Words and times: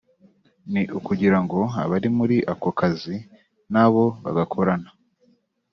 ni 0.71 0.83
ukugira 0.97 1.37
ngo 1.43 1.59
abari 1.83 2.09
muri 2.17 2.37
ako 2.51 2.69
kazi 2.79 3.15
n’abo 3.71 4.05
bagakorana 4.23 4.89